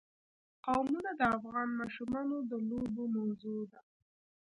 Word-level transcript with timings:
قومونه 0.65 1.11
د 1.19 1.21
افغان 1.37 1.69
ماشومانو 1.79 2.37
د 2.49 2.51
لوبو 2.69 3.03
موضوع 3.17 3.61
ده. 3.71 3.81